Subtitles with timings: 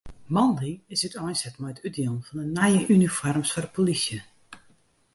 [0.33, 4.19] Moandei is úteinset mei it útdielen fan de nije unifoarms foar de polysje.